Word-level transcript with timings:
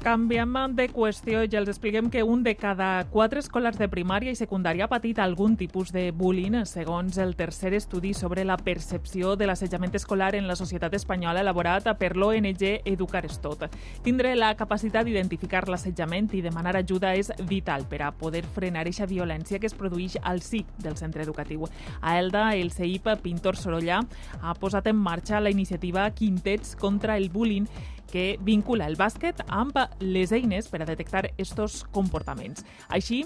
Canviem 0.00 0.54
de 0.72 0.86
qüestió 0.88 1.42
i 1.44 1.56
els 1.58 1.68
expliquem 1.68 2.06
que 2.08 2.22
un 2.24 2.40
de 2.40 2.54
cada 2.56 3.04
quatre 3.12 3.42
escolars 3.42 3.76
de 3.76 3.84
primària 3.92 4.32
i 4.32 4.38
secundària 4.38 4.86
ha 4.86 4.88
patit 4.88 5.18
algun 5.20 5.58
tipus 5.60 5.92
de 5.92 6.06
bullying, 6.16 6.56
segons 6.64 7.18
el 7.20 7.34
tercer 7.36 7.74
estudi 7.76 8.14
sobre 8.16 8.46
la 8.48 8.56
percepció 8.56 9.34
de 9.36 9.44
l'assetjament 9.44 9.92
escolar 10.00 10.30
en 10.38 10.48
la 10.48 10.56
societat 10.56 10.96
espanyola 10.96 11.44
elaborat 11.44 11.90
per 12.00 12.14
l'ONG 12.16 12.64
Educar 12.88 13.26
és 13.28 13.36
tot. 13.44 13.66
Tindre 14.00 14.32
la 14.40 14.54
capacitat 14.56 15.04
d'identificar 15.04 15.66
l'assetjament 15.68 16.32
i 16.32 16.40
demanar 16.48 16.78
ajuda 16.80 17.12
és 17.12 17.28
vital 17.44 17.84
per 17.84 18.00
a 18.00 18.10
poder 18.10 18.46
frenar 18.56 18.86
aquesta 18.88 19.04
violència 19.04 19.60
que 19.60 19.68
es 19.68 19.76
produeix 19.76 20.16
al 20.22 20.40
sí 20.40 20.64
del 20.78 20.96
centre 20.96 21.28
educatiu. 21.28 21.68
A 22.00 22.16
Elda, 22.18 22.54
el 22.56 22.72
CEIP 22.72 23.18
Pintor 23.20 23.60
Sorollà 23.60 24.00
ha 24.40 24.56
posat 24.56 24.88
en 24.88 24.96
marxa 24.96 25.44
la 25.44 25.52
iniciativa 25.52 26.08
Quintets 26.10 26.74
contra 26.74 27.20
el 27.20 27.28
bullying 27.28 27.68
que 28.10 28.38
vincula 28.42 28.88
el 28.90 28.98
bàsquet 28.98 29.44
amb 29.46 29.76
les 30.00 30.32
eines 30.32 30.68
per 30.68 30.82
a 30.82 30.86
detectar 30.88 31.30
estos 31.36 31.84
comportaments. 31.90 32.64
Així, 32.88 33.24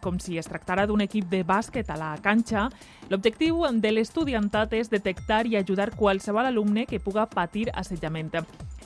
com 0.00 0.20
si 0.22 0.38
es 0.38 0.46
tractara 0.46 0.86
d'un 0.86 1.02
equip 1.04 1.26
de 1.32 1.42
bàsquet 1.44 1.90
a 1.90 1.98
la 1.98 2.12
canxa, 2.22 2.68
l'objectiu 3.10 3.64
de 3.82 3.92
l'estudiantat 3.92 4.72
és 4.78 4.92
detectar 4.92 5.46
i 5.46 5.56
ajudar 5.56 5.90
qualsevol 5.96 6.46
alumne 6.46 6.86
que 6.86 7.00
puga 7.00 7.26
patir 7.26 7.68
assetjament. 7.74 8.30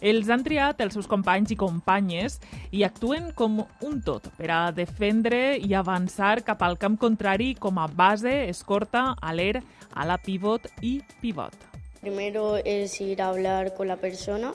Els 0.00 0.30
han 0.32 0.40
triat 0.40 0.80
els 0.80 0.94
seus 0.96 1.08
companys 1.08 1.52
i 1.52 1.58
companyes 1.60 2.38
i 2.72 2.84
actuen 2.86 3.30
com 3.36 3.60
un 3.84 4.00
tot 4.00 4.30
per 4.38 4.48
a 4.48 4.60
defendre 4.72 5.58
i 5.60 5.74
avançar 5.76 6.40
cap 6.46 6.62
al 6.64 6.78
camp 6.80 6.96
contrari 6.96 7.52
com 7.54 7.78
a 7.78 7.86
base, 7.86 8.32
escorta, 8.48 9.10
aler, 9.20 9.60
ala 9.92 10.16
pivot 10.16 10.70
i 10.80 11.00
pivot. 11.20 11.52
Primero 12.00 12.56
es 12.64 12.98
ir 13.00 13.20
a 13.20 13.28
hablar 13.28 13.74
con 13.76 13.88
la 13.88 13.96
persona 13.96 14.54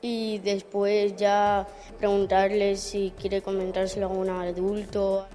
y 0.00 0.38
después 0.38 1.16
ya 1.16 1.66
preguntarles 1.98 2.80
si 2.80 3.12
quiere 3.18 3.42
comentárselo 3.42 4.06
a 4.06 4.10
algún 4.10 4.30
adulto. 4.30 5.26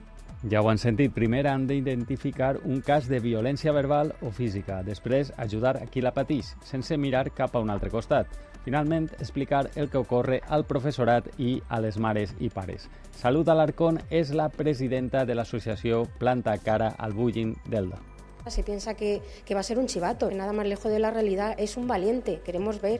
Ja 0.49 0.61
ho 0.61 0.69
han 0.69 0.77
sentit. 0.77 1.13
Primer 1.15 1.47
han 1.47 1.67
d'identificar 1.67 2.57
un 2.65 2.81
cas 2.81 3.07
de 3.07 3.21
violència 3.23 3.71
verbal 3.71 4.13
o 4.21 4.31
física. 4.31 4.81
Després, 4.83 5.31
ajudar 5.37 5.77
a 5.79 5.85
qui 5.87 6.03
la 6.03 6.11
pateix, 6.11 6.49
sense 6.67 6.97
mirar 6.99 7.29
cap 7.31 7.55
a 7.55 7.61
un 7.63 7.71
altre 7.71 7.89
costat. 7.89 8.27
Finalment, 8.63 9.09
explicar 9.19 9.69
el 9.75 9.89
que 9.89 9.99
ocorre 9.99 10.41
al 10.47 10.65
professorat 10.67 11.27
i 11.39 11.61
a 11.69 11.79
les 11.83 11.97
mares 11.97 12.35
i 12.39 12.49
pares. 12.51 12.89
Salut 13.15 13.47
Alarcón 13.47 14.01
és 14.09 14.31
la 14.35 14.49
presidenta 14.49 15.23
de 15.23 15.35
l'associació 15.35 16.03
Planta 16.19 16.57
Cara 16.59 16.93
al 16.97 17.15
Bullying 17.15 17.55
d'Elda. 17.67 17.99
Se 18.47 18.63
piensa 18.63 18.93
que, 18.95 19.21
que 19.45 19.53
va 19.55 19.61
a 19.61 19.63
ser 19.63 19.79
un 19.79 19.87
chivato, 19.87 20.29
nada 20.29 20.51
más 20.51 20.67
lejos 20.67 20.91
de 20.91 20.99
la 20.99 21.11
realidad, 21.11 21.55
es 21.57 21.77
un 21.77 21.87
valiente. 21.87 22.41
Queremos 22.43 22.81
ver 22.81 22.99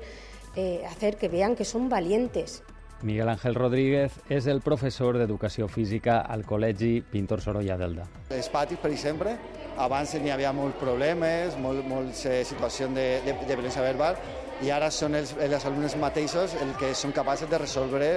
eh, 0.55 0.83
hacer 0.89 1.17
que 1.17 1.29
vean 1.29 1.55
que 1.55 1.65
son 1.65 1.89
valientes. 1.89 2.63
Miguel 3.03 3.27
Ángel 3.27 3.55
Rodríguez 3.55 4.13
és 4.31 4.47
el 4.47 4.61
professor 4.61 5.17
d'Educació 5.19 5.67
Física 5.67 6.21
al 6.21 6.45
Col·legi 6.47 7.01
Pintor 7.03 7.41
Sorolla 7.43 7.75
d'Elda. 7.77 8.05
Els 8.31 8.47
patis, 8.47 8.79
per 8.79 8.93
exemple, 8.93 9.35
abans 9.75 10.15
n'hi 10.15 10.31
havia 10.31 10.53
molts 10.55 10.79
problemes, 10.79 11.57
molt, 11.59 11.83
moltes 11.89 12.23
eh, 12.31 12.39
situacions 12.47 12.95
de, 12.95 13.07
de, 13.25 13.35
de 13.43 13.59
violència 13.59 13.83
verbal, 13.83 14.15
i 14.63 14.71
ara 14.71 14.87
són 14.91 15.19
els, 15.19 15.35
els 15.35 15.67
alumnes 15.67 15.97
mateixos 15.99 16.55
els 16.63 16.79
que 16.79 16.93
són 16.95 17.11
capaços 17.11 17.51
de 17.51 17.59
resoldre 17.59 18.09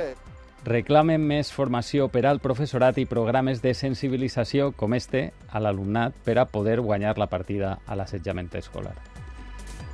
Reclamen 0.67 1.23
més 1.23 1.53
formació 1.55 2.09
per 2.11 2.25
al 2.27 2.41
professorat 2.43 2.97
i 2.99 3.05
programes 3.07 3.61
de 3.63 3.71
sensibilització 3.71 4.73
com 4.75 4.97
este 4.99 5.29
a 5.47 5.63
l'alumnat 5.63 6.19
per 6.27 6.41
a 6.43 6.49
poder 6.51 6.81
guanyar 6.81 7.15
la 7.23 7.31
partida 7.31 7.77
a 7.87 7.95
l'assetjament 7.95 8.51
escolar. 8.59 8.97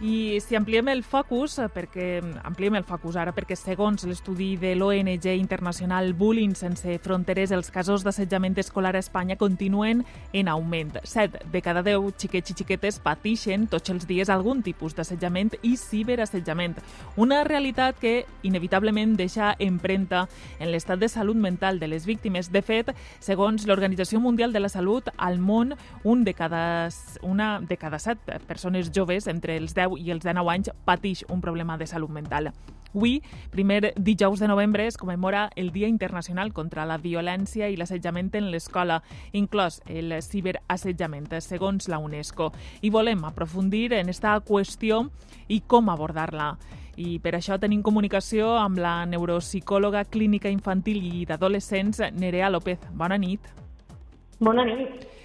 I 0.02 0.40
si 0.42 0.56
ampliem 0.58 0.88
el 0.90 1.04
focus, 1.06 1.60
perquè 1.70 2.16
ampliem 2.42 2.74
el 2.74 2.82
focus 2.82 3.14
ara, 3.22 3.30
perquè 3.30 3.54
segons 3.54 4.02
l'estudi 4.02 4.56
de 4.58 4.72
l'ONG 4.74 5.28
internacional 5.36 6.10
Bullying 6.18 6.56
Sense 6.58 6.96
Fronteres, 7.04 7.52
els 7.54 7.70
casos 7.70 8.02
d'assetjament 8.02 8.58
escolar 8.58 8.96
a 8.96 8.98
Espanya 8.98 9.36
continuen 9.38 10.00
en 10.32 10.48
augment. 10.50 10.96
7 11.06 11.44
de 11.52 11.62
cada 11.62 11.84
10 11.86 12.16
xiquets 12.18 12.50
i 12.50 12.56
xiquetes 12.58 12.98
pateixen 12.98 13.68
tots 13.70 13.94
els 13.94 14.08
dies 14.10 14.26
algun 14.26 14.64
tipus 14.66 14.96
d'assetjament 14.98 15.54
i 15.62 15.76
ciberassetjament. 15.78 16.74
Una 17.14 17.44
realitat 17.46 17.94
que 18.02 18.24
inevitablement 18.42 19.14
deixa 19.14 19.52
empremta 19.60 20.24
en 20.58 20.74
l'estat 20.74 20.98
de 20.98 21.12
salut 21.14 21.38
mental 21.38 21.78
de 21.78 21.86
les 21.86 22.10
víctimes. 22.10 22.50
De 22.50 22.64
fet, 22.66 22.90
segons 23.20 23.68
l'Organització 23.70 24.18
Mundial 24.18 24.50
de 24.50 24.66
la 24.66 24.72
Salut, 24.72 25.14
al 25.16 25.38
món, 25.38 25.76
un 26.02 26.26
de 26.26 26.34
cada, 26.34 26.90
una 27.22 27.60
de 27.60 27.78
cada 27.78 28.02
set 28.02 28.18
persones 28.50 28.90
joves 28.90 29.30
entre 29.30 29.54
els 29.62 29.78
10 29.78 29.91
i 29.98 30.10
els 30.10 30.24
19 30.24 30.52
anys 30.52 30.70
pateix 30.84 31.24
un 31.28 31.40
problema 31.40 31.78
de 31.78 31.86
salut 31.86 32.10
mental. 32.10 32.52
Avui, 32.94 33.22
primer 33.50 33.94
dijous 33.96 34.38
de 34.40 34.48
novembre, 34.48 34.86
es 34.86 34.98
commemora 34.98 35.50
el 35.56 35.72
Dia 35.72 35.88
Internacional 35.88 36.52
contra 36.52 36.84
la 36.84 36.98
Violència 36.98 37.70
i 37.72 37.78
l'Assetjament 37.80 38.28
en 38.36 38.50
l'Escola, 38.52 39.00
inclòs 39.32 39.80
el 39.88 40.12
ciberassetjament, 40.20 41.30
segons 41.40 41.88
la 41.88 41.98
UNESCO. 41.98 42.50
I 42.82 42.90
volem 42.90 43.24
aprofundir 43.24 43.94
en 43.96 44.12
esta 44.12 44.36
qüestió 44.44 45.06
i 45.48 45.62
com 45.66 45.88
abordar-la. 45.88 46.56
I 47.00 47.16
per 47.24 47.32
això 47.38 47.56
tenim 47.56 47.80
comunicació 47.80 48.58
amb 48.60 48.76
la 48.76 49.06
neuropsicòloga 49.08 50.04
clínica 50.04 50.52
infantil 50.52 51.00
i 51.00 51.24
d'adolescents, 51.24 52.02
Nerea 52.12 52.52
López. 52.52 52.78
Bona 52.92 53.16
nit. 53.16 53.48
Bona 54.38 54.68
nit. 54.68 55.21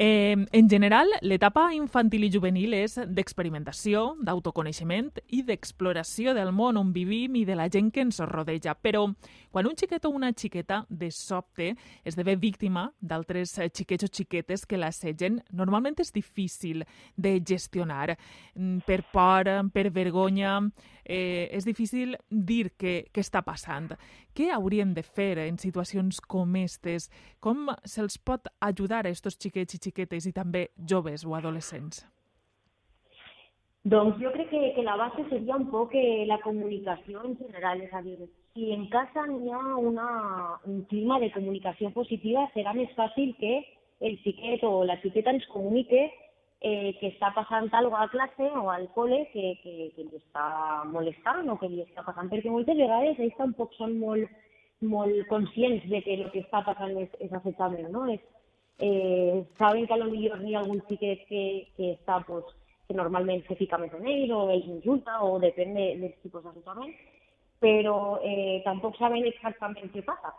Eh, 0.00 0.46
en 0.52 0.68
general, 0.70 1.08
l'etapa 1.26 1.72
infantil 1.74 2.22
i 2.22 2.30
juvenil 2.30 2.76
és 2.78 2.92
d'experimentació, 3.10 4.12
d'autoconeixement 4.22 5.08
i 5.34 5.40
d'exploració 5.42 6.36
del 6.36 6.52
món 6.54 6.76
on 6.78 6.92
vivim 6.94 7.34
i 7.34 7.42
de 7.44 7.56
la 7.58 7.66
gent 7.66 7.88
que 7.90 8.04
ens 8.06 8.20
rodeja. 8.30 8.76
Però 8.78 9.08
quan 9.50 9.66
un 9.66 9.74
xiquet 9.74 10.06
o 10.06 10.12
una 10.14 10.30
xiqueta 10.30 10.84
de 10.88 11.10
sobte 11.10 11.72
esdevé 12.06 12.36
víctima 12.38 12.92
d'altres 13.00 13.56
xiquets 13.58 14.06
o 14.06 14.10
xiquetes 14.12 14.66
que 14.70 14.78
l'assetgen, 14.78 15.40
normalment 15.50 15.98
és 15.98 16.14
difícil 16.14 16.86
de 17.16 17.40
gestionar. 17.42 18.14
Mm, 18.54 18.86
per 18.86 19.02
por, 19.10 19.50
per 19.74 19.90
vergonya, 19.90 20.60
eh, 21.02 21.48
és 21.50 21.64
difícil 21.64 22.14
dir 22.30 22.70
què, 22.78 23.10
què 23.10 23.18
està 23.24 23.42
passant. 23.42 23.90
Què 24.32 24.52
haurien 24.54 24.94
de 24.94 25.02
fer 25.02 25.38
en 25.42 25.58
situacions 25.58 26.20
com 26.20 26.54
aquestes? 26.54 27.10
Com 27.40 27.66
se'ls 27.82 28.18
pot 28.22 28.46
ajudar 28.60 29.02
a 29.02 29.08
aquests 29.08 29.34
xiquets 29.42 29.74
i 29.74 29.78
xiquetes 29.78 29.87
i 30.26 30.32
també 30.36 30.68
joves 30.86 31.24
o 31.24 31.34
adolescents? 31.38 32.04
Doncs 33.88 34.18
jo 34.20 34.30
crec 34.34 34.50
que, 34.50 34.60
que 34.76 34.82
la 34.82 34.96
base 34.96 35.24
seria 35.30 35.56
un 35.56 35.68
poc 35.70 35.94
eh, 35.94 36.26
la 36.26 36.40
comunicació 36.42 37.22
en 37.24 37.36
general, 37.38 37.80
és 37.80 37.92
a 37.94 38.02
dir, 38.02 38.18
si 38.52 38.72
en 38.74 38.88
casa 38.92 39.24
hi 39.30 39.52
ha 39.54 39.76
una, 39.78 40.08
un 40.66 40.82
clima 40.90 41.20
de 41.22 41.30
comunicació 41.32 41.92
positiva, 41.94 42.48
serà 42.54 42.74
més 42.74 42.90
fàcil 42.98 43.36
que 43.38 43.52
el 44.00 44.18
xiquet 44.24 44.64
o 44.66 44.82
la 44.84 44.98
xiqueta 45.00 45.32
ens 45.32 45.46
comunique 45.54 46.02
eh, 46.60 46.90
que 46.98 47.12
està 47.14 47.30
passant 47.36 47.70
alguna 47.72 48.04
a 48.04 48.10
classe 48.12 48.50
o 48.60 48.68
al 48.70 48.88
col·le 48.96 49.24
que, 49.32 49.54
que, 49.62 49.90
que 49.94 50.04
li 50.04 50.18
està 50.18 50.84
molestant 50.90 51.48
o 51.48 51.56
que 51.60 51.70
li 51.70 51.84
està 51.86 52.04
passant, 52.06 52.28
perquè 52.28 52.50
moltes 52.50 52.76
vegades 52.78 53.22
ells 53.22 53.38
tampoc 53.38 53.72
són 53.78 53.96
molt, 54.02 54.26
molt 54.82 55.22
conscients 55.30 55.86
de 55.90 56.02
que 56.02 56.18
el 56.18 56.26
que 56.34 56.42
està 56.44 56.64
passant 56.66 56.98
és, 56.98 57.14
és 57.24 57.32
assetjament, 57.32 57.88
no? 57.94 58.08
És, 58.10 58.20
eh, 58.78 59.44
saben 59.58 59.86
que 59.86 59.98
potser 59.98 60.40
hi 60.46 60.54
ha 60.54 60.60
algun 60.62 60.80
xiquet 60.88 61.26
que, 61.28 61.44
que 61.76 61.92
està 61.96 62.20
pues, 62.26 62.44
que 62.88 62.96
normalment 62.96 63.44
se 63.46 63.56
fica 63.58 63.78
més 63.78 63.92
en 63.92 64.32
o 64.32 64.48
els 64.50 64.66
insulta 64.66 65.20
o 65.22 65.38
depèn 65.38 65.74
de, 65.74 65.86
dels 66.00 66.18
tipus 66.22 66.44
d'assetjament, 66.44 66.94
però 67.60 68.18
eh, 68.24 68.62
tampoc 68.64 68.96
saben 68.96 69.26
exactament 69.26 69.90
què 69.92 70.04
passa. 70.06 70.32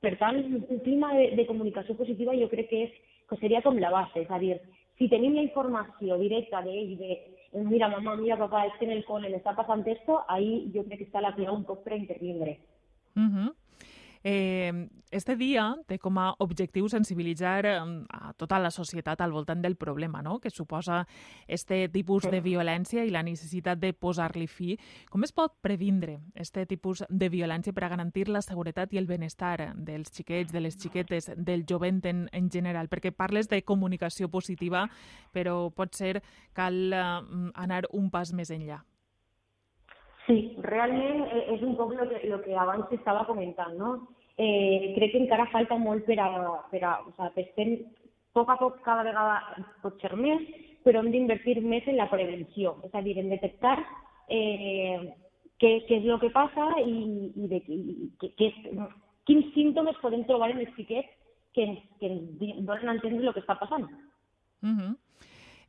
Per 0.00 0.14
tant, 0.20 0.38
un 0.38 0.82
clima 0.84 1.10
de, 1.16 1.30
de 1.34 1.46
comunicació 1.46 1.96
positiva 1.98 2.36
jo 2.38 2.46
crec 2.52 2.68
que, 2.70 2.82
és, 2.86 2.92
que 3.28 3.38
seria 3.40 3.62
com 3.64 3.80
la 3.82 3.90
base, 3.90 4.22
és 4.22 4.30
a 4.30 4.38
dir, 4.38 4.54
si 4.98 5.08
tenim 5.10 5.34
la 5.34 5.42
informació 5.42 6.18
directa 6.20 6.62
d'ell, 6.62 6.94
de 7.00 7.18
mira 7.66 7.88
mamà, 7.90 8.14
mira 8.20 8.38
papà, 8.38 8.66
és 8.68 8.76
que 8.78 8.86
en 8.86 8.94
el 8.94 9.04
col·le 9.08 9.32
m'està 9.32 9.56
passant 9.58 9.82
esto, 9.90 10.20
ahí 10.28 10.68
jo 10.74 10.84
crec 10.86 11.02
que 11.02 11.08
està 11.08 11.24
la 11.24 11.34
clau 11.34 11.56
un 11.56 11.64
poc 11.66 11.82
per 11.86 11.96
intervindre. 11.98 12.58
Uh. 13.18 13.48
Eh, 14.24 14.88
este 15.10 15.36
dia 15.36 15.76
té 15.88 15.98
com 15.98 16.18
a 16.18 16.34
objectiu 16.42 16.88
sensibilitzar 16.90 17.64
a 17.66 18.32
tota 18.36 18.58
la 18.58 18.70
societat 18.70 19.20
al 19.20 19.32
voltant 19.32 19.62
del 19.62 19.76
problema 19.76 20.20
no? 20.22 20.38
que 20.38 20.50
suposa 20.50 21.06
este 21.46 21.88
tipus 21.88 22.28
de 22.28 22.40
violència 22.40 23.04
i 23.04 23.10
la 23.14 23.22
necessitat 23.22 23.78
de 23.78 23.92
posar-li 23.92 24.46
fi. 24.46 24.76
Com 25.10 25.24
es 25.24 25.32
pot 25.32 25.54
previndre 25.62 26.18
este 26.34 26.66
tipus 26.66 27.04
de 27.08 27.28
violència 27.28 27.72
per 27.72 27.86
a 27.86 27.92
garantir 27.94 28.28
la 28.28 28.42
seguretat 28.42 28.92
i 28.92 29.00
el 29.00 29.06
benestar 29.06 29.72
dels 29.74 30.12
xiquets, 30.12 30.52
de 30.52 30.60
les 30.60 30.76
xiquetes, 30.76 31.30
del 31.36 31.64
jovent 31.68 32.04
en, 32.04 32.28
en 32.32 32.50
general? 32.50 32.88
Perquè 32.88 33.12
parles 33.12 33.48
de 33.48 33.62
comunicació 33.62 34.28
positiva, 34.28 34.88
però 35.32 35.70
pot 35.70 35.94
ser 35.94 36.18
cal 36.52 36.92
uh, 36.92 37.50
anar 37.54 37.86
un 37.92 38.10
pas 38.10 38.32
més 38.32 38.50
enllà. 38.50 38.82
Sí, 40.28 40.38
realment 40.60 41.24
és 41.54 41.62
un 41.64 41.74
poc 41.78 41.94
el 41.96 42.08
que, 42.10 42.20
lo 42.28 42.38
que 42.44 42.56
abans 42.56 42.90
estava 42.92 43.24
comentant, 43.24 43.74
no? 43.80 43.94
Eh, 44.36 44.92
crec 44.94 45.14
que 45.14 45.22
encara 45.24 45.48
falta 45.54 45.78
molt 45.80 46.04
per 46.06 46.18
a... 46.20 46.28
Per 46.70 46.82
a 46.84 46.98
o 47.06 47.14
sigui, 47.16 47.44
estem 47.46 47.72
poc 48.36 48.50
a 48.52 48.58
poc 48.60 48.76
cada 48.84 49.06
vegada 49.06 49.64
pot 49.82 49.96
ser 50.04 50.12
més, 50.20 50.44
però 50.84 51.00
hem 51.00 51.10
d'invertir 51.14 51.56
més 51.64 51.88
en 51.88 51.96
la 51.98 52.10
prevenció, 52.12 52.76
és 52.86 52.94
a 52.94 53.02
dir, 53.02 53.16
en 53.18 53.32
detectar 53.32 53.78
eh, 54.28 55.00
què, 55.58 55.72
què 55.88 55.98
és 55.98 56.20
que 56.22 56.30
passa 56.36 56.68
i, 56.84 57.32
i, 57.32 57.48
de, 57.50 57.62
i 57.66 58.10
que, 58.20 58.30
que 58.38 58.52
quins 59.28 59.48
símptomes 59.56 59.98
podem 60.04 60.22
trobar 60.28 60.52
en 60.52 60.62
els 60.62 60.76
xiquets 60.76 61.10
que 61.56 61.66
que 61.98 62.06
ens 62.12 62.64
donen 62.68 62.88
a 62.88 62.94
entendre 62.94 63.26
el 63.26 63.34
que 63.34 63.42
està 63.42 63.56
passant. 63.58 63.88
Uh 64.62 64.76
-huh. 64.76 64.92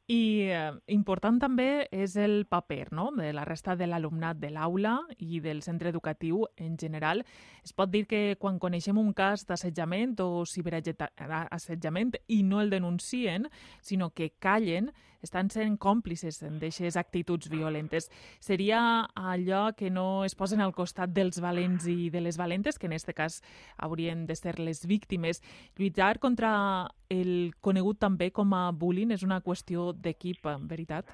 I 0.09 0.49
eh, 0.49 0.71
important 0.89 1.35
també 1.37 1.85
és 1.93 2.15
el 2.17 2.47
paper 2.49 2.87
no? 2.97 3.11
de 3.13 3.29
la 3.29 3.43
resta 3.45 3.75
de 3.77 3.85
l'alumnat 3.85 4.39
de 4.41 4.49
l'aula 4.49 4.95
i 5.21 5.37
del 5.43 5.61
centre 5.61 5.91
educatiu 5.93 6.47
en 6.57 6.79
general. 6.81 7.21
Es 7.61 7.75
pot 7.77 7.91
dir 7.93 8.07
que 8.09 8.35
quan 8.41 8.57
coneixem 8.57 8.97
un 8.97 9.13
cas 9.13 9.45
d'assetjament 9.45 10.15
o 10.25 10.47
ciberassetjament 10.49 12.15
i 12.25 12.41
no 12.41 12.57
el 12.63 12.73
denuncien, 12.73 13.45
sinó 13.85 14.09
que 14.09 14.31
callen, 14.41 14.89
estan 15.23 15.49
sent 15.49 15.77
còmplices 15.81 16.39
d'aquestes 16.41 16.97
actituds 16.99 17.49
violentes. 17.49 18.09
Seria 18.39 18.81
allò 19.15 19.69
que 19.77 19.89
no 19.89 20.23
es 20.25 20.35
posen 20.35 20.61
al 20.61 20.73
costat 20.73 21.13
dels 21.13 21.41
valents 21.41 21.87
i 21.87 22.09
de 22.09 22.21
les 22.21 22.37
valentes, 22.37 22.79
que 22.79 22.87
en 22.87 22.95
aquest 22.95 23.13
cas 23.15 23.39
haurien 23.77 24.25
de 24.25 24.35
ser 24.35 24.59
les 24.59 24.85
víctimes. 24.87 25.41
Lluitar 25.77 26.19
contra 26.19 26.89
el 27.09 27.53
conegut 27.61 27.99
també 27.99 28.31
com 28.31 28.53
a 28.53 28.69
bullying 28.71 29.11
és 29.11 29.23
una 29.23 29.41
qüestió 29.41 29.91
d'equip, 29.93 30.45
en 30.45 30.67
veritat? 30.67 31.09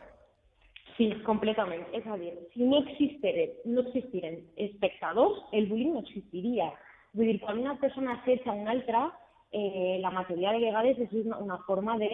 Sí, 0.96 1.10
completament. 1.26 1.84
És 1.94 2.06
a 2.08 2.16
dir, 2.18 2.32
si 2.54 2.64
no 2.64 2.80
existiren, 2.86 3.52
no 3.68 3.84
existiren 3.84 4.40
espectadors, 4.56 5.42
el 5.52 5.68
bullying 5.68 5.96
no 5.96 6.04
existiria. 6.06 6.70
Vull 7.16 7.32
dir, 7.32 7.40
quan 7.44 7.60
una 7.60 7.76
persona 7.82 8.16
assetja 8.16 8.56
una 8.56 8.72
altra, 8.72 9.10
eh, 9.52 10.00
la 10.02 10.12
majoria 10.12 10.52
de 10.52 10.64
vegades 10.64 11.00
és 11.00 11.14
una, 11.26 11.38
una 11.40 11.58
forma 11.68 11.98
de 11.98 12.10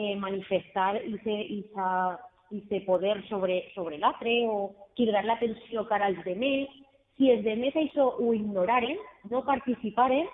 eh, 0.00 0.16
manifestar 0.16 0.96
ese, 0.96 2.80
poder 2.86 3.22
sobre, 3.28 3.70
sobre 3.74 3.98
l'altre 3.98 4.32
o 4.48 4.72
cridar 4.96 5.24
l'atenció 5.24 5.86
cara 5.86 6.06
als 6.10 6.22
demés. 6.24 6.68
Si 7.16 7.28
els 7.30 7.44
demés 7.44 7.76
això 7.76 8.08
ho 8.16 8.32
ignoraren, 8.34 8.98
no 9.30 9.44
participaren, 9.44 10.26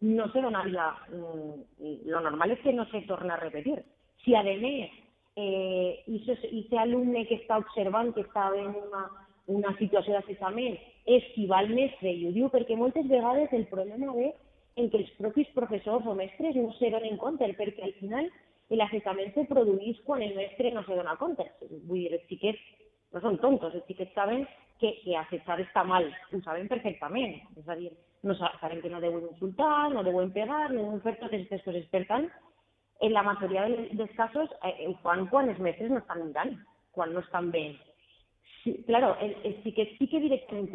no 0.00 0.28
se 0.32 0.42
donaria... 0.44 0.92
Mm, 1.10 2.06
lo 2.12 2.20
normal 2.20 2.52
és 2.52 2.60
que 2.60 2.72
no 2.72 2.84
se 2.92 3.02
torni 3.08 3.32
a 3.32 3.40
repetir. 3.40 3.80
Si 4.24 4.34
a 4.34 4.42
més 4.44 4.90
eh, 5.36 6.02
ese 6.06 6.78
alumne 6.78 7.26
que 7.26 7.40
està 7.40 7.58
observant 7.62 8.12
que 8.14 8.24
està 8.26 8.50
en 8.56 8.74
una, 8.82 9.06
una 9.46 9.72
situació 9.80 10.16
d'assetjament 10.16 10.76
és 11.06 11.26
qui 11.34 11.46
va 11.46 11.60
al 11.62 11.70
mestre 11.70 12.10
i 12.10 12.26
ho 12.26 12.32
diu, 12.34 12.48
perquè 12.50 12.76
moltes 12.76 13.06
vegades 13.08 13.52
el 13.52 13.66
problema 13.70 14.12
ve 14.16 14.32
en 14.76 14.90
que 14.90 14.98
els 15.00 15.12
propis 15.20 15.48
professors 15.54 16.06
o 16.06 16.14
mestres 16.14 16.56
no 16.56 16.72
se 16.76 16.90
donen 16.92 17.16
compte, 17.20 17.46
perquè 17.56 17.84
al 17.84 17.94
final 18.00 18.28
l'assetjament 18.74 19.30
se 19.34 19.46
produeix 19.46 20.00
quan 20.06 20.22
el 20.22 20.34
mestre 20.34 20.72
no 20.74 20.82
se 20.82 20.96
dona 20.98 21.14
compte. 21.20 21.46
Vull 21.86 22.02
dir, 22.02 22.12
els 22.16 22.26
xiquets 22.26 22.62
no 23.14 23.22
són 23.22 23.38
tontos, 23.38 23.74
els 23.74 23.86
xiquets 23.86 24.14
saben 24.18 24.42
que, 24.80 24.90
que 25.04 25.14
assetjar 25.16 25.60
està 25.62 25.84
mal, 25.86 26.08
ho 26.32 26.40
saben 26.42 26.66
perfectament. 26.72 27.38
És 27.60 27.68
a 27.68 27.76
dir, 27.78 27.92
no 28.26 28.34
saben 28.34 28.82
que 28.82 28.90
no 28.90 29.00
deuen 29.00 29.28
insultar, 29.30 29.92
no 29.94 30.02
deuen 30.02 30.32
pegar, 30.34 30.66
no 30.72 30.82
deuen 30.82 31.04
fer 31.04 31.14
totes 31.20 31.38
aquestes 31.38 31.62
coses. 31.68 31.86
Per 31.94 32.02
tant, 32.10 32.26
en 33.06 33.12
la 33.14 33.22
majoria 33.22 33.68
dels 33.68 34.14
casos 34.18 34.50
eh, 34.64 34.88
ho 34.88 34.96
fan 35.04 35.26
quan 35.30 35.52
els 35.52 35.62
mestres 35.62 35.92
no 35.92 36.02
estan 36.02 36.26
mirant, 36.26 36.56
quan 36.96 37.14
no 37.14 37.22
estan 37.22 37.52
bé. 37.54 37.68
Sí, 38.64 38.74
claro, 38.88 39.14
el, 39.22 39.36
els 39.46 39.62
xiquets 39.62 39.94
sí 40.00 40.08
que 40.10 40.20
directament, 40.24 40.72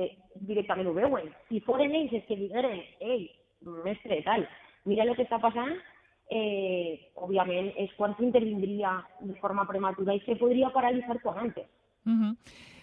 directament 0.47 0.87
ho 0.87 0.95
veuen. 0.95 1.31
Si 1.49 1.59
foren 1.67 1.95
ells 1.97 2.13
els 2.15 2.27
que 2.29 2.39
digueren, 2.39 2.79
ei, 3.03 3.25
mestre, 3.83 4.21
tal, 4.23 4.45
mira 4.87 5.03
el 5.03 5.15
que 5.17 5.25
està 5.27 5.41
passant, 5.43 5.75
eh, 6.31 7.11
òbviament 7.19 7.71
és 7.83 7.91
quan 7.97 8.15
s'intervindria 8.17 8.95
de 9.19 9.35
forma 9.43 9.67
prematura 9.67 10.15
i 10.15 10.23
se 10.25 10.37
podria 10.39 10.71
paralitzar 10.73 11.19
quan 11.21 11.37
antes. 11.47 11.67
Uh 12.05 12.11
-huh. 12.11 12.35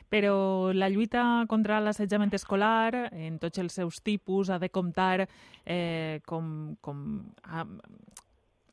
Però 0.09 0.73
la 0.73 0.89
lluita 0.89 1.45
contra 1.49 1.81
l'assetjament 1.81 2.33
escolar, 2.33 3.11
en 3.13 3.39
tots 3.39 3.59
els 3.59 3.73
seus 3.73 4.03
tipus, 4.03 4.49
ha 4.49 4.59
de 4.59 4.71
comptar 4.71 5.29
eh, 5.67 6.21
com, 6.25 6.77
com 6.81 7.25
a, 7.45 7.67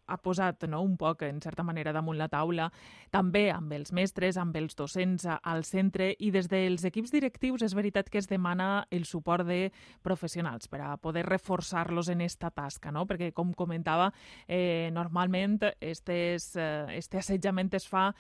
ha 0.08 0.18
posat 0.22 0.66
no, 0.70 0.82
un 0.86 0.96
poc, 0.98 1.24
en 1.28 1.42
certa 1.42 1.64
manera, 1.64 1.94
damunt 1.96 2.18
la 2.20 2.30
taula, 2.32 2.70
també 3.14 3.48
amb 3.54 3.74
els 3.76 3.92
mestres, 3.96 4.38
amb 4.38 4.56
els 4.60 4.76
docents 4.78 5.28
al 5.36 5.66
centre 5.68 6.12
i 6.20 6.32
des 6.32 6.50
dels 6.52 6.86
equips 6.88 7.14
directius 7.14 7.66
és 7.66 7.76
veritat 7.78 8.10
que 8.10 8.22
es 8.22 8.30
demana 8.30 8.86
el 8.92 9.06
suport 9.06 9.46
de 9.48 9.72
professionals 10.06 10.70
per 10.72 10.82
a 10.86 10.96
poder 10.98 11.26
reforçar-los 11.28 12.10
en 12.14 12.22
esta 12.22 12.52
tasca, 12.52 12.92
no? 12.92 13.06
perquè, 13.10 13.32
com 13.34 13.54
comentava, 13.54 14.12
eh, 14.48 14.90
normalment 14.94 15.60
estes, 15.80 16.56
eh, 16.56 16.98
este 16.98 17.22
assetjament 17.22 17.74
es 17.76 17.88
fa 17.88 18.12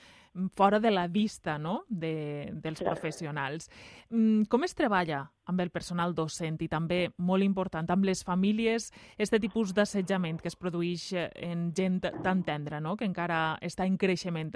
fora 0.51 0.79
de 0.79 0.91
la 0.91 1.07
vista 1.07 1.57
no? 1.57 1.83
de, 1.87 2.51
dels 2.61 2.81
professionals. 2.83 3.69
Mm, 4.09 4.49
com 4.51 4.63
es 4.67 4.75
treballa 4.75 5.25
amb 5.45 5.61
el 5.61 5.71
personal 5.73 6.15
docent 6.15 6.57
i 6.61 6.69
també, 6.71 7.09
molt 7.17 7.45
important, 7.45 7.89
amb 7.91 8.05
les 8.07 8.23
famílies, 8.25 8.91
aquest 9.15 9.37
tipus 9.41 9.73
d'assetjament 9.75 10.41
que 10.41 10.51
es 10.51 10.57
produeix 10.59 11.11
en 11.15 11.71
gent 11.75 12.01
tan 12.23 12.43
tendra, 12.43 12.81
no? 12.81 12.95
que 12.97 13.07
encara 13.07 13.57
està 13.61 13.85
en 13.85 13.97
creixement? 13.97 14.55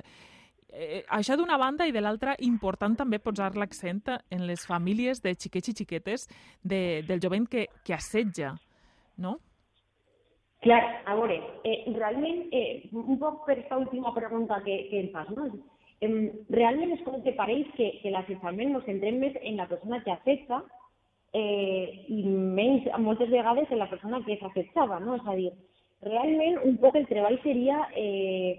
Eh, 0.70 1.04
això 1.10 1.36
d'una 1.38 1.58
banda 1.58 1.88
i 1.90 1.92
de 1.92 2.02
l'altra, 2.02 2.36
important 2.46 2.96
també 2.98 3.18
posar 3.20 3.56
l'accent 3.58 4.04
en 4.30 4.46
les 4.46 4.66
famílies 4.70 5.22
de 5.24 5.34
xiquets 5.34 5.72
i 5.72 5.78
xiquetes 5.82 6.28
de, 6.62 7.02
del 7.08 7.22
jovent 7.22 7.48
que, 7.50 7.66
que 7.84 7.96
assetja, 7.98 8.54
no? 9.18 9.40
Clar, 10.62 10.82
a 11.08 11.16
veure, 11.16 11.40
eh, 11.64 11.86
realment, 11.96 12.50
eh, 12.52 12.90
un 12.92 13.18
poc 13.18 13.46
per 13.48 13.56
aquesta 13.56 13.80
última 13.80 14.14
pregunta 14.14 14.60
que, 14.66 14.76
que 14.92 15.00
em 15.06 15.12
fas, 15.14 15.30
no? 15.32 15.48
Eh, 16.04 16.10
realment 16.54 16.94
és 16.96 17.02
com 17.06 17.18
que 17.24 17.34
pareix 17.36 17.68
que, 17.78 17.90
que 18.04 18.12
l'assetjament 18.14 18.76
ens 18.76 18.86
centrem 18.88 19.18
més 19.24 19.40
en 19.42 19.58
la 19.60 19.68
persona 19.72 20.02
que 20.04 20.14
assetja 20.14 20.62
eh, 21.34 22.06
i 22.08 22.24
menys, 22.26 22.88
moltes 23.00 23.30
vegades, 23.30 23.70
en 23.72 23.80
la 23.80 23.90
persona 23.90 24.22
que 24.26 24.34
assetjada, 24.44 25.00
no? 25.00 25.16
És 25.16 25.28
a 25.28 25.36
dir, 25.38 25.52
realment 26.06 26.60
un 26.66 26.78
poc 26.81 26.96
el 26.96 27.08
treball 27.10 27.38
seria 27.44 27.84
eh, 27.96 28.58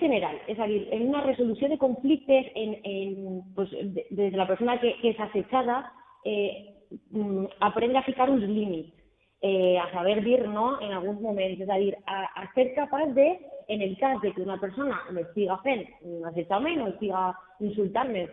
general, 0.00 0.38
és 0.48 0.58
a 0.58 0.66
dir, 0.70 0.86
en 0.94 1.08
una 1.10 1.22
resolució 1.26 1.68
de 1.68 1.78
conflictes 1.78 2.46
en, 2.54 2.78
en, 2.84 3.42
pues, 3.54 3.72
de 4.10 4.30
la 4.32 4.46
persona 4.48 4.78
que, 4.80 4.94
que 5.02 5.12
és 5.12 5.20
assetjada, 5.20 5.82
eh, 6.24 6.74
mm, 7.10 7.44
aprendre 7.60 7.98
a 7.98 8.06
ficar 8.06 8.30
uns 8.30 8.46
límits, 8.48 8.94
eh, 9.42 9.76
a 9.78 9.90
saber 9.92 10.22
dir 10.24 10.48
no 10.48 10.80
en 10.80 10.92
alguns 10.92 11.20
moments, 11.20 11.60
és 11.60 11.68
a 11.68 11.76
a, 12.06 12.46
ser 12.54 12.72
capaç 12.74 13.12
de, 13.14 13.28
en 13.68 13.82
el 13.82 13.96
cas 13.98 14.20
de 14.22 14.32
que 14.32 14.42
una 14.42 14.58
persona 14.60 15.02
m'estiga 15.10 15.58
fent 15.62 15.84
un 16.06 16.24
assetjament 16.24 16.80
o 16.80 16.88
estiga 16.88 17.34
insultant-me 17.60 18.26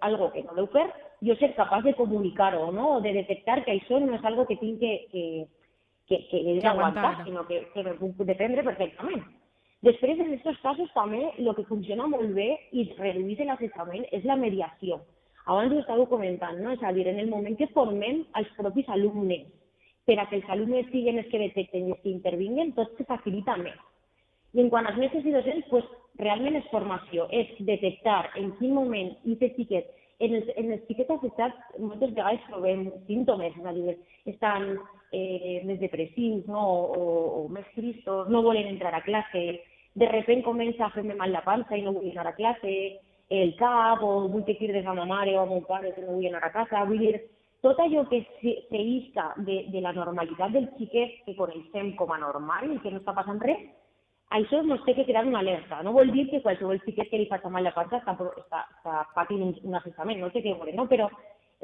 algo 0.00 0.32
que 0.32 0.42
no 0.42 0.56
deu 0.56 0.66
fer, 0.74 0.88
jo 1.22 1.36
ser 1.36 1.54
capaç 1.54 1.84
de 1.84 1.94
comunicar-ho, 1.94 2.70
no? 2.72 2.96
o 2.96 3.00
de 3.00 3.12
detectar 3.12 3.60
que 3.64 3.76
això 3.76 4.00
no 4.00 4.16
és 4.16 4.24
algo 4.24 4.46
que 4.48 4.56
tinc 4.56 4.80
que, 4.80 4.94
que, 5.12 5.24
que, 6.08 6.18
que 6.30 6.40
he 6.40 6.56
d'aguantar, 6.60 7.24
sinó 7.24 7.46
que, 7.46 7.62
que 7.74 7.84
me 7.84 7.94
puc 8.00 8.24
defendre 8.24 8.64
perfectament. 8.66 9.22
Després, 9.84 10.18
en 10.20 10.34
aquests 10.34 10.60
casos, 10.60 10.90
també 10.92 11.22
el 11.38 11.54
que 11.56 11.64
funciona 11.68 12.08
molt 12.08 12.34
bé 12.36 12.50
i 12.76 12.84
redueix 12.98 13.40
l'assetjament 13.48 14.04
és 14.12 14.26
la 14.28 14.36
mediació. 14.36 15.00
Abans 15.46 15.72
ho 15.72 15.80
estava 15.80 16.04
comentant, 16.08 16.58
no? 16.60 16.74
és 16.76 16.82
a 16.84 16.92
dir, 16.92 17.06
en 17.08 17.20
el 17.22 17.30
moment 17.32 17.56
que 17.56 17.70
formem 17.72 18.24
els 18.36 18.50
propis 18.58 18.88
alumnes 18.92 19.48
per 20.10 20.18
a 20.18 20.26
que 20.26 20.40
els 20.40 20.48
alumnes 20.50 20.88
siguin 20.90 21.20
els 21.20 21.28
que 21.30 21.38
detecten 21.38 21.86
i 21.86 21.94
els 21.94 22.02
que 22.02 22.10
intervinguen, 22.10 22.74
tot 22.76 22.92
se 22.98 23.06
facilita 23.08 23.56
més. 23.60 23.78
I 24.56 24.64
en 24.64 24.70
quant 24.72 24.88
als 24.88 24.98
mestres 24.98 25.26
i 25.26 25.34
docents, 25.34 25.68
pues, 25.70 25.86
realment 26.18 26.56
és 26.58 26.70
formació, 26.72 27.28
és 27.30 27.52
detectar 27.68 28.32
en 28.40 28.50
quin 28.58 28.74
moment 28.74 29.12
i 29.24 29.36
fer 29.40 29.52
xiquet. 29.54 29.92
En 30.20 30.34
els, 30.36 30.48
en 30.60 30.72
els 30.74 30.82
xiquets 30.86 31.10
afectats 31.14 31.76
moltes 31.80 32.12
vegades 32.12 32.42
trobem 32.50 32.86
símptomes, 33.06 33.54
és 33.56 33.66
a 33.66 33.72
dir, 33.76 33.94
eh, 35.16 35.60
més 35.64 35.80
depressius 35.80 36.46
no? 36.46 36.64
o, 36.92 37.04
o 37.40 37.48
més 37.48 37.66
tristos, 37.74 38.28
no 38.28 38.42
entrar 38.52 38.94
a 38.94 39.04
classe, 39.06 39.44
de 39.94 40.08
repent 40.12 40.44
comença 40.44 40.86
a 40.86 40.90
fer-me 40.94 41.16
mal 41.18 41.32
la 41.32 41.42
panxa 41.46 41.76
i 41.76 41.82
no 41.82 41.94
vull 41.96 42.10
anar 42.12 42.28
a 42.30 42.36
classe, 42.36 42.74
el 43.30 43.54
cap, 43.56 44.02
o 44.02 44.28
vull 44.28 44.44
que 44.44 44.58
crides 44.58 44.86
a 44.86 44.94
ma 44.94 45.24
o 45.24 45.40
a 45.40 45.46
mon 45.46 45.64
pare 45.64 45.94
que 45.94 46.02
no 46.02 46.18
vull 46.18 46.26
anar 46.26 46.44
a 46.44 46.52
casa, 46.52 46.84
vull 46.84 46.98
dir, 46.98 47.16
tot 47.62 47.78
allò 47.78 48.06
que 48.08 48.22
s'isca 48.40 49.34
de, 49.46 49.64
de 49.72 49.80
la 49.80 49.92
normalitat 49.92 50.52
del 50.52 50.68
xiquet 50.78 51.20
que 51.26 51.36
coneixem 51.36 51.94
com 51.96 52.12
a 52.12 52.18
normal 52.18 52.70
i 52.72 52.78
que 52.82 52.90
no 52.90 53.00
està 53.00 53.14
passant 53.14 53.40
res, 53.40 53.60
això 54.30 54.60
ens 54.62 54.84
té 54.86 54.94
que 54.94 55.04
crear 55.08 55.24
una 55.26 55.40
alerta. 55.40 55.82
No 55.82 55.92
vol 55.92 56.12
dir 56.14 56.28
que 56.30 56.42
qualsevol 56.44 56.80
xiquet 56.84 57.10
que 57.10 57.18
li 57.18 57.28
faci 57.30 57.50
mal 57.50 57.66
la 57.66 57.74
panxa 57.74 57.98
està, 57.98 58.14
està, 58.14 58.64
està 58.78 59.04
patint 59.16 59.42
un, 59.48 59.74
assessament, 59.74 60.20
no 60.20 60.30
té 60.30 60.42
que 60.44 60.54
veure, 60.54 60.74
no? 60.76 60.86
però 60.90 61.08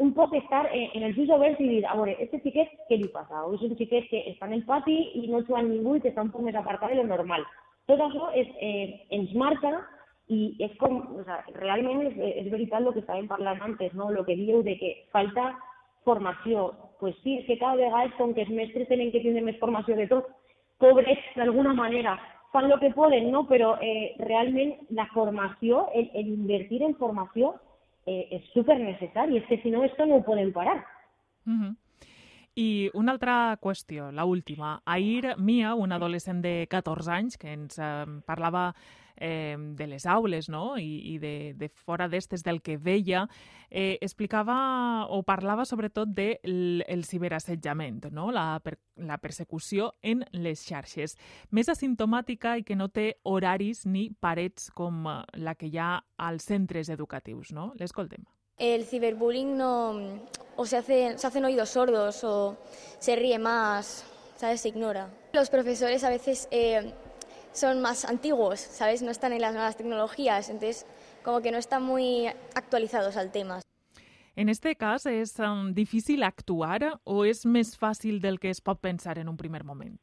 un 0.03 0.13
poc 0.13 0.35
estar 0.37 0.67
en, 0.75 0.91
en 0.99 1.07
els 1.09 1.19
ulls 1.23 1.31
oberts 1.37 1.61
i 1.63 1.69
dir, 1.69 1.85
a 1.87 1.95
veure, 1.97 2.17
aquest 2.21 2.43
xiquet 2.45 2.73
què 2.89 2.99
li 3.01 3.09
passa? 3.15 3.45
O 3.47 3.55
és 3.57 3.63
un 3.65 3.77
xiquet 3.79 4.11
que 4.11 4.25
està 4.33 4.49
en 4.51 4.59
el 4.59 4.65
pati 4.69 4.97
i 5.21 5.29
no 5.31 5.45
juga 5.47 5.63
ningú 5.65 5.97
i 5.97 6.03
que 6.05 6.11
està 6.13 6.27
un 6.27 6.33
poc 6.35 6.45
més 6.45 6.59
apartat 6.59 6.93
de 6.93 6.99
lo 6.99 7.07
normal. 7.09 7.47
Tot 7.89 8.03
això 8.03 8.33
és, 8.35 8.51
eh, 8.61 9.07
ens 9.15 9.33
marca 9.39 9.73
i 10.29 10.57
és 10.67 10.75
com, 10.83 10.99
o 11.21 11.25
sea, 11.25 11.39
realment 11.61 12.03
és, 12.11 12.19
és 12.43 12.51
veritat 12.51 12.83
el 12.83 12.93
que 12.93 13.05
estàvem 13.05 13.29
parlant 13.31 13.63
antes, 13.63 13.95
no? 13.95 14.11
el 14.11 14.25
que 14.27 14.37
dieu 14.37 14.63
de 14.67 14.75
que 14.81 14.95
falta 15.15 15.53
formació. 16.05 16.73
pues 16.99 17.15
sí, 17.23 17.37
és 17.37 17.45
que 17.45 17.59
cada 17.59 17.77
vegada 17.77 18.09
com 18.17 18.33
que 18.33 18.41
els 18.41 18.51
mestres 18.51 18.89
tenen 18.89 19.11
que 19.13 19.21
tindre 19.21 19.43
més 19.45 19.59
formació 19.61 19.97
de 19.99 20.07
tot, 20.09 20.31
pobres, 20.81 21.19
d'alguna 21.37 21.75
manera, 21.77 22.15
fan 22.57 22.71
el 22.73 22.81
que 22.81 22.91
poden, 22.97 23.29
no? 23.31 23.45
però 23.45 23.75
eh, 23.85 24.15
realment 24.25 24.73
la 24.97 25.05
formació, 25.13 25.87
el, 25.95 26.09
el 26.17 26.31
invertir 26.33 26.81
en 26.87 26.97
formació 26.97 27.53
eh, 28.07 28.25
és 28.39 28.47
super 28.55 28.79
necessari, 28.81 29.37
és 29.37 29.49
que 29.51 29.61
si 29.61 29.73
no, 29.75 29.85
esto 29.85 30.07
no 30.07 30.21
ho 30.21 30.25
podem 30.25 30.53
parar. 30.57 30.79
Mm 31.45 31.61
-hmm. 31.61 31.77
I 32.57 32.91
una 32.95 33.13
altra 33.13 33.59
qüestió, 33.61 34.11
la 34.11 34.25
última. 34.25 34.81
Ahir 34.87 35.37
Mia, 35.37 35.75
una 35.75 35.97
adolescent 35.97 36.41
de 36.43 36.67
14 36.71 37.13
anys, 37.13 37.37
que 37.37 37.53
ens 37.53 37.79
eh, 37.79 38.07
parlava 38.25 38.75
eh, 39.17 39.57
de 39.59 39.87
les 39.87 40.07
aules 40.07 40.49
no? 40.49 40.77
i, 40.79 41.15
i 41.15 41.19
de, 41.19 41.55
de 41.57 41.69
fora 41.69 42.09
d'estes 42.09 42.45
del 42.47 42.63
que 42.63 42.77
veia, 42.77 43.27
eh, 43.71 43.99
explicava 44.01 45.07
o 45.11 45.23
parlava 45.27 45.65
sobretot 45.65 46.13
del 46.15 46.85
de 46.87 47.03
ciberassetjament, 47.07 48.07
no? 48.13 48.31
la, 48.31 48.61
per, 48.65 48.77
la 48.97 49.19
persecució 49.19 49.93
en 50.03 50.25
les 50.33 50.65
xarxes. 50.67 51.17
Més 51.51 51.69
asimptomàtica 51.73 52.57
i 52.59 52.65
que 52.67 52.77
no 52.77 52.89
té 52.89 53.17
horaris 53.25 53.85
ni 53.87 54.09
parets 54.11 54.71
com 54.71 55.07
eh, 55.11 55.21
la 55.43 55.55
que 55.55 55.71
hi 55.71 55.79
ha 55.79 55.93
als 56.17 56.49
centres 56.49 56.91
educatius. 56.93 57.53
No? 57.57 57.73
L'escoltem. 57.79 58.25
El 58.57 58.87
ciberbullying 58.89 59.57
no, 59.59 59.71
o 60.57 60.65
se, 60.65 60.79
hace, 60.79 61.19
se 61.19 61.27
hacen 61.27 61.45
oídos 61.45 61.71
sordos 61.71 62.25
o 62.25 62.57
se 62.99 63.15
ríe 63.15 63.39
más, 63.39 64.05
¿sabes? 64.37 64.63
Se 64.63 64.69
ignora. 64.69 65.11
Los 65.35 65.51
profesores 65.51 66.03
a 66.05 66.09
veces 66.09 66.49
eh, 66.51 66.95
son 67.57 67.81
más 67.81 68.05
antiguos, 68.05 68.61
¿sabes? 68.61 69.03
No 69.03 69.11
están 69.11 69.33
en 69.33 69.41
las 69.41 69.53
nuevas 69.53 69.77
tecnologías, 69.77 70.51
entonces 70.51 70.87
como 71.25 71.41
que 71.41 71.51
no 71.51 71.59
están 71.59 71.83
muy 71.83 72.27
actualizados 72.55 73.17
al 73.17 73.33
tema. 73.33 73.61
En 74.37 74.51
este 74.51 74.77
cas, 74.77 75.07
és 75.07 75.39
um, 75.41 75.73
difícil 75.73 76.23
actuar 76.23 77.01
o 77.09 77.25
és 77.25 77.47
més 77.49 77.73
fàcil 77.81 78.21
del 78.21 78.37
que 78.37 78.51
es 78.53 78.61
pot 78.61 78.83
pensar 78.85 79.17
en 79.17 79.31
un 79.33 79.37
primer 79.41 79.63
moment? 79.65 79.97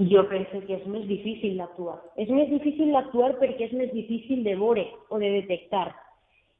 Jo 0.00 0.22
penso 0.30 0.62
que 0.64 0.78
és 0.78 0.86
més 0.88 1.04
difícil 1.04 1.60
d'actuar. 1.60 1.98
És 2.16 2.32
més 2.32 2.48
difícil 2.48 2.94
d'actuar 2.96 3.36
perquè 3.42 3.68
és 3.68 3.74
més 3.76 3.92
difícil 3.92 4.40
de 4.46 4.56
veure 4.56 4.86
o 5.12 5.20
de 5.20 5.28
detectar 5.36 5.90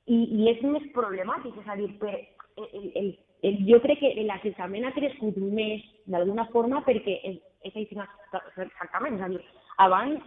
i, 0.05 0.19
i 0.37 0.51
és 0.53 0.61
més 0.69 0.85
problemàtic, 0.93 1.57
és 1.57 1.73
a 1.73 1.79
dir, 1.81 1.89
per, 1.97 2.13
el, 2.61 2.93
el, 3.01 3.09
el, 3.49 3.65
jo 3.73 3.81
crec 3.81 4.05
que 4.05 4.27
l'assetjament 4.29 4.85
ha 4.85 4.93
crescut 4.93 5.41
més 5.41 5.81
d'alguna 6.05 6.45
forma 6.53 6.85
perquè 6.85 7.17
és 7.65 7.75
així 7.75 7.99
exactament, 7.99 9.19
és 9.19 9.25
a 9.27 9.31
dir, 9.33 9.41
abans 9.87 10.25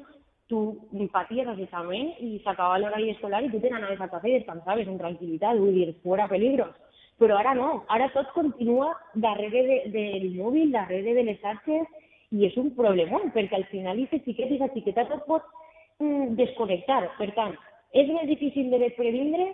tu 0.50 0.62
paties 1.14 1.48
assetjament 1.50 2.12
i 2.22 2.40
s'acabava 2.44 2.80
l'horari 2.80 3.12
escolar 3.16 3.42
i 3.44 3.50
tu 3.50 3.60
te 3.60 3.70
n'anaves 3.72 4.02
a 4.02 4.10
casa 4.12 4.30
i 4.30 4.38
descansaves 4.38 4.88
en 4.88 5.00
tranquil·litat, 5.02 5.58
vull 5.58 5.74
dir, 5.74 5.94
fora 6.04 6.28
peligros. 6.30 6.74
Però 7.18 7.38
ara 7.40 7.54
no, 7.58 7.70
ara 7.96 8.10
tot 8.14 8.32
continua 8.36 8.92
darrere 9.16 9.62
de, 9.70 9.78
del 9.94 10.26
mòbil, 10.36 10.74
darrere 10.74 11.16
de 11.16 11.24
les 11.30 11.40
xarxes, 11.42 11.88
i 12.36 12.46
un 12.60 12.72
problemón, 12.76 13.30
perquè 13.36 13.58
al 13.58 13.68
final 13.72 14.02
aquest 14.04 14.26
xiquet 14.28 14.52
i 14.52 14.58
aquesta 14.58 14.74
xiqueta 14.74 15.08
tot 15.12 15.26
pot 15.30 15.46
mm, 16.02 16.36
desconnectar. 16.40 17.02
Per 17.20 17.30
difícil 18.28 18.72
de 18.74 18.82
previndre 18.98 19.52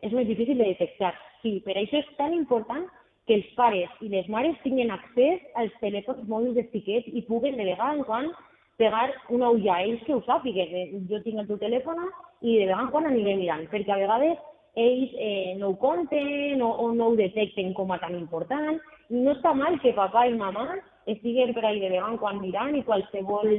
és 0.00 0.12
més 0.12 0.26
difícil 0.26 0.56
de 0.58 0.70
detectar. 0.70 1.12
Sí, 1.42 1.58
per 1.66 1.76
això 1.76 2.00
és 2.00 2.12
tan 2.18 2.32
important 2.32 2.86
que 3.26 3.38
els 3.38 3.46
pares 3.56 3.92
i 4.04 4.10
les 4.12 4.26
mares 4.28 4.56
tinguin 4.62 4.90
accés 4.92 5.44
als 5.60 5.72
telèfons 5.80 6.26
mòbils 6.28 6.58
dels 6.58 6.72
xiquets 6.72 7.08
i 7.08 7.24
puguen 7.28 7.56
de 7.56 7.68
vegada 7.70 7.98
en 7.98 8.04
quan 8.08 8.30
pegar 8.76 9.06
una 9.30 9.50
ulla 9.54 9.76
a 9.76 9.84
ells 9.86 10.02
que 10.04 10.14
ho 10.14 10.22
sàpiguen. 10.26 11.06
Jo 11.10 11.20
tinc 11.24 11.40
el 11.40 11.46
teu 11.48 11.60
telèfon 11.60 12.02
i 12.42 12.58
de 12.58 12.66
vegada 12.66 12.82
en 12.86 12.90
quan 12.92 13.06
aniré 13.08 13.36
mirant, 13.40 13.68
perquè 13.72 13.94
a 13.94 14.00
vegades 14.02 14.42
ells 14.74 15.12
eh, 15.14 15.54
no 15.58 15.70
ho 15.70 15.78
compten 15.78 16.62
o, 16.62 16.70
o 16.82 16.90
no 16.92 17.12
ho 17.12 17.16
detecten 17.16 17.72
com 17.78 17.92
a 17.94 18.00
tan 18.02 18.16
important 18.18 18.80
i 19.08 19.22
no 19.22 19.36
està 19.36 19.54
mal 19.54 19.78
que 19.80 19.94
papà 19.94 20.26
i 20.26 20.34
mamà 20.34 20.80
estiguen 21.06 21.52
per 21.54 21.64
ahí 21.64 21.80
de 21.80 21.92
vegada 21.92 22.18
quan 22.18 22.40
mirant 22.42 22.74
i 22.76 22.82
qualsevol 22.82 23.54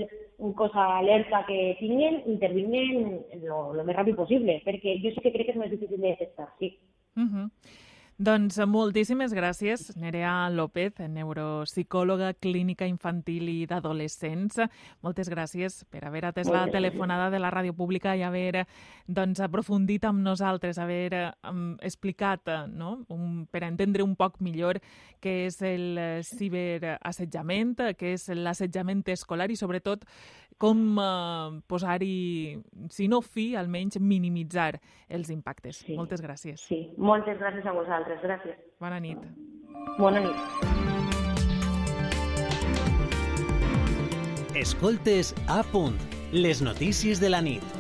cosa 0.60 0.98
alerta 0.98 1.46
que 1.48 1.76
tinguin 1.80 2.22
intervinguen 2.28 3.22
lo 3.46 3.84
més 3.86 3.96
ràpid 3.96 4.18
possible, 4.20 4.60
perquè 4.66 4.98
jo 5.04 5.14
sí 5.14 5.24
que 5.24 5.32
crec 5.32 5.48
que 5.48 5.56
és 5.56 5.62
més 5.62 5.72
difícil 5.72 6.02
de 6.02 6.12
detectar, 6.12 6.50
sí. 6.60 6.76
Uh 7.16 7.24
-huh. 7.24 7.50
Doncs 8.16 8.62
moltíssimes 8.64 9.34
gràcies, 9.36 9.90
Nerea 10.00 10.48
López, 10.48 11.02
neuropsicòloga 11.12 12.30
clínica 12.40 12.88
infantil 12.88 13.50
i 13.52 13.66
d'adolescents. 13.68 14.62
Moltes 15.04 15.28
gràcies 15.28 15.82
per 15.92 16.06
haver 16.08 16.22
atès 16.30 16.48
la 16.48 16.62
telefonada 16.72 17.28
de 17.34 17.42
la 17.44 17.52
ràdio 17.52 17.76
pública 17.76 18.14
i 18.16 18.24
haver 18.24 18.64
doncs, 19.06 19.42
aprofundit 19.44 20.08
amb 20.08 20.24
nosaltres, 20.24 20.80
haver 20.80 21.34
um, 21.44 21.76
explicat 21.84 22.48
no? 22.72 23.02
un, 23.12 23.50
per 23.52 23.66
entendre 23.68 24.08
un 24.08 24.16
poc 24.16 24.40
millor 24.40 24.80
què 25.20 25.36
és 25.50 25.60
el 25.68 26.00
ciberassetjament, 26.24 27.76
què 28.00 28.16
és 28.16 28.30
l'assetjament 28.32 29.04
escolar 29.12 29.52
i 29.52 29.60
sobretot 29.60 30.08
com 30.58 30.96
uh, 30.96 31.60
posar-hi, 31.68 32.56
si 32.96 33.10
no 33.12 33.20
fi, 33.20 33.50
almenys 33.60 34.00
minimitzar 34.00 34.78
els 35.12 35.30
impactes. 35.34 35.82
Sí. 35.84 35.98
Moltes 36.00 36.24
gràcies. 36.24 36.64
Sí, 36.70 36.80
moltes 36.96 37.36
gràcies 37.42 37.68
a 37.68 37.76
vosaltres. 38.06 38.22
Gràcies. 38.22 38.56
Bona 38.80 39.00
nit. 39.00 39.18
Bona 39.98 40.20
nit. 40.20 40.36
Escoltes 44.56 45.34
a 45.48 45.64
punt, 45.72 45.98
les 46.32 46.62
notícies 46.62 47.20
de 47.20 47.30
la 47.30 47.42
nit. 47.42 47.75